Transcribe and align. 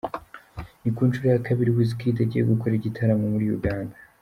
Ni 0.81 0.89
ku 0.95 1.01
nshuro 1.07 1.27
ya 1.33 1.43
kabiri 1.47 1.73
Wizkid 1.77 2.15
agiye 2.25 2.43
gukorera 2.51 2.77
igitaramo 2.79 3.25
muri 3.33 3.45
Uganda. 3.57 3.95